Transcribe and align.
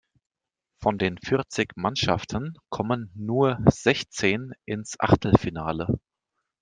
Von 0.81 0.97
den 0.97 1.19
vierzig 1.19 1.73
Mannschaften 1.77 2.55
kommen 2.69 3.11
nur 3.13 3.59
sechzehn 3.69 4.51
ins 4.65 4.99
Achtelfinale. 4.99 5.99